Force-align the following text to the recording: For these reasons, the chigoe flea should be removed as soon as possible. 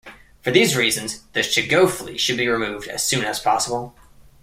For 0.41 0.49
these 0.49 0.75
reasons, 0.75 1.21
the 1.33 1.41
chigoe 1.41 1.87
flea 1.87 2.17
should 2.17 2.37
be 2.37 2.47
removed 2.47 2.87
as 2.87 3.05
soon 3.05 3.23
as 3.23 3.37
possible. 3.39 3.95